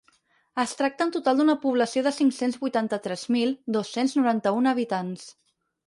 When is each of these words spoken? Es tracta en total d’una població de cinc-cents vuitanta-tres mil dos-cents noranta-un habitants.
Es 0.61 0.71
tracta 0.79 1.05
en 1.07 1.11
total 1.15 1.41
d’una 1.41 1.55
població 1.67 2.03
de 2.09 2.15
cinc-cents 2.21 2.59
vuitanta-tres 2.65 3.29
mil 3.37 3.57
dos-cents 3.79 4.21
noranta-un 4.23 4.73
habitants. 4.77 5.33